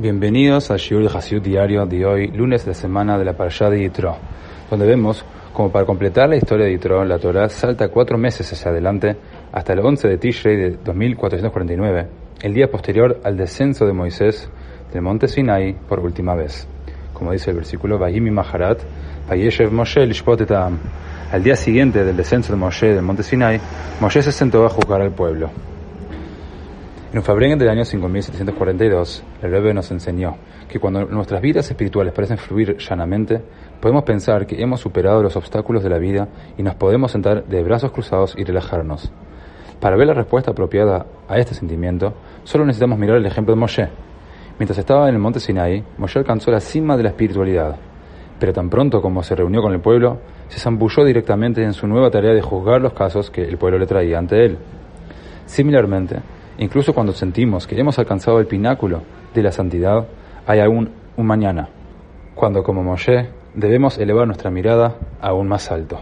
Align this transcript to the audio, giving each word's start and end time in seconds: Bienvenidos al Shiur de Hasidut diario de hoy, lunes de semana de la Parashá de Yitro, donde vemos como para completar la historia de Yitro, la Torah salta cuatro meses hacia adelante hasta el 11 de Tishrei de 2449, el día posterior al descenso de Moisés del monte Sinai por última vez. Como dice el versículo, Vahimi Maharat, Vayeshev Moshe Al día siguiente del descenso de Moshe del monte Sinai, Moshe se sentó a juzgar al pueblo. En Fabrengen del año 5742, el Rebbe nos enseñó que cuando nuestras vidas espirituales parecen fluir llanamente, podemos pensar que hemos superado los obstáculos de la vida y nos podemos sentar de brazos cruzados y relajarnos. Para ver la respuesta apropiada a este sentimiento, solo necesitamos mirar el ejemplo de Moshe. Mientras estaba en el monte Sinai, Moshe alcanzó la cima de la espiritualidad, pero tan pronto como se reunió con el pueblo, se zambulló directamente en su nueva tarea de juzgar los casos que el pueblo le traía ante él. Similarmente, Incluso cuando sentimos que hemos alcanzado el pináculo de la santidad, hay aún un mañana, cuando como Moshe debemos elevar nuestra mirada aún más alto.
Bienvenidos 0.00 0.70
al 0.70 0.78
Shiur 0.78 1.02
de 1.02 1.18
Hasidut 1.18 1.42
diario 1.42 1.84
de 1.84 2.06
hoy, 2.06 2.28
lunes 2.28 2.64
de 2.64 2.72
semana 2.72 3.18
de 3.18 3.24
la 3.24 3.32
Parashá 3.32 3.68
de 3.68 3.80
Yitro, 3.80 4.16
donde 4.70 4.86
vemos 4.86 5.24
como 5.52 5.72
para 5.72 5.84
completar 5.86 6.28
la 6.28 6.36
historia 6.36 6.66
de 6.66 6.70
Yitro, 6.70 7.04
la 7.04 7.18
Torah 7.18 7.48
salta 7.48 7.88
cuatro 7.88 8.16
meses 8.16 8.52
hacia 8.52 8.70
adelante 8.70 9.16
hasta 9.50 9.72
el 9.72 9.80
11 9.80 10.06
de 10.06 10.18
Tishrei 10.18 10.56
de 10.56 10.70
2449, 10.84 12.06
el 12.42 12.54
día 12.54 12.70
posterior 12.70 13.20
al 13.24 13.36
descenso 13.36 13.86
de 13.86 13.92
Moisés 13.92 14.48
del 14.92 15.02
monte 15.02 15.26
Sinai 15.26 15.74
por 15.88 15.98
última 15.98 16.36
vez. 16.36 16.68
Como 17.12 17.32
dice 17.32 17.50
el 17.50 17.56
versículo, 17.56 17.98
Vahimi 17.98 18.30
Maharat, 18.30 18.78
Vayeshev 19.28 19.72
Moshe 19.72 20.08
Al 21.32 21.42
día 21.42 21.56
siguiente 21.56 22.04
del 22.04 22.16
descenso 22.16 22.52
de 22.52 22.56
Moshe 22.56 22.94
del 22.94 23.02
monte 23.02 23.24
Sinai, 23.24 23.60
Moshe 24.00 24.22
se 24.22 24.30
sentó 24.30 24.64
a 24.64 24.68
juzgar 24.68 25.00
al 25.00 25.10
pueblo. 25.10 25.50
En 27.10 27.22
Fabrengen 27.22 27.58
del 27.58 27.70
año 27.70 27.86
5742, 27.86 29.24
el 29.40 29.50
Rebbe 29.50 29.72
nos 29.72 29.90
enseñó 29.90 30.36
que 30.68 30.78
cuando 30.78 31.06
nuestras 31.06 31.40
vidas 31.40 31.70
espirituales 31.70 32.12
parecen 32.12 32.36
fluir 32.36 32.76
llanamente, 32.76 33.40
podemos 33.80 34.04
pensar 34.04 34.46
que 34.46 34.60
hemos 34.60 34.80
superado 34.80 35.22
los 35.22 35.34
obstáculos 35.34 35.82
de 35.82 35.88
la 35.88 35.96
vida 35.96 36.28
y 36.58 36.62
nos 36.62 36.74
podemos 36.74 37.10
sentar 37.10 37.46
de 37.46 37.62
brazos 37.62 37.92
cruzados 37.92 38.34
y 38.36 38.44
relajarnos. 38.44 39.10
Para 39.80 39.96
ver 39.96 40.06
la 40.06 40.12
respuesta 40.12 40.50
apropiada 40.50 41.06
a 41.26 41.38
este 41.38 41.54
sentimiento, 41.54 42.12
solo 42.44 42.66
necesitamos 42.66 42.98
mirar 42.98 43.16
el 43.16 43.24
ejemplo 43.24 43.54
de 43.54 43.60
Moshe. 43.60 43.88
Mientras 44.58 44.76
estaba 44.76 45.08
en 45.08 45.14
el 45.14 45.20
monte 45.20 45.40
Sinai, 45.40 45.82
Moshe 45.96 46.18
alcanzó 46.18 46.50
la 46.50 46.60
cima 46.60 46.98
de 46.98 47.04
la 47.04 47.08
espiritualidad, 47.08 47.76
pero 48.38 48.52
tan 48.52 48.68
pronto 48.68 49.00
como 49.00 49.22
se 49.22 49.34
reunió 49.34 49.62
con 49.62 49.72
el 49.72 49.80
pueblo, 49.80 50.18
se 50.48 50.60
zambulló 50.60 51.06
directamente 51.06 51.62
en 51.62 51.72
su 51.72 51.86
nueva 51.86 52.10
tarea 52.10 52.34
de 52.34 52.42
juzgar 52.42 52.82
los 52.82 52.92
casos 52.92 53.30
que 53.30 53.44
el 53.44 53.56
pueblo 53.56 53.78
le 53.78 53.86
traía 53.86 54.18
ante 54.18 54.44
él. 54.44 54.58
Similarmente, 55.46 56.20
Incluso 56.58 56.92
cuando 56.92 57.12
sentimos 57.12 57.66
que 57.66 57.78
hemos 57.78 57.98
alcanzado 57.98 58.40
el 58.40 58.46
pináculo 58.46 59.02
de 59.32 59.42
la 59.42 59.52
santidad, 59.52 60.06
hay 60.46 60.60
aún 60.60 60.90
un 61.16 61.26
mañana, 61.26 61.68
cuando 62.34 62.62
como 62.62 62.82
Moshe 62.82 63.30
debemos 63.54 63.98
elevar 63.98 64.26
nuestra 64.26 64.50
mirada 64.50 64.96
aún 65.20 65.48
más 65.48 65.70
alto. 65.70 66.00